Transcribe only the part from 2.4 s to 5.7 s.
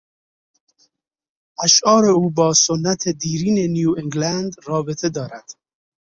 سنت دیرین نیوانگلاند رابطه دارد.